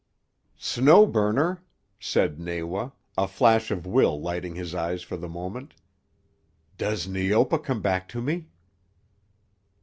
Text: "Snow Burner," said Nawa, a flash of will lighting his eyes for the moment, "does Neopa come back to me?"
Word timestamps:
"Snow 0.57 1.05
Burner," 1.05 1.61
said 1.99 2.39
Nawa, 2.39 2.91
a 3.15 3.27
flash 3.27 3.69
of 3.69 3.85
will 3.85 4.19
lighting 4.19 4.55
his 4.55 4.73
eyes 4.73 5.03
for 5.03 5.15
the 5.15 5.29
moment, 5.29 5.75
"does 6.79 7.07
Neopa 7.07 7.59
come 7.59 7.83
back 7.83 8.07
to 8.07 8.19
me?" 8.19 8.47